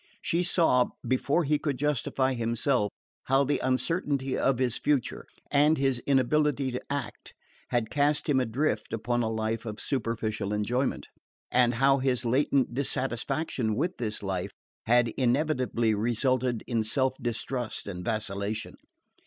[0.23, 2.89] She saw, before he could justify himself,
[3.25, 7.35] how the uncertainty of his future, and his inability to act,
[7.69, 11.07] had cast him adrift upon a life of superficial enjoyment;
[11.51, 14.49] and how his latent dissatisfaction with this life
[14.87, 18.73] had inevitably resulted in self distrust and vacillation.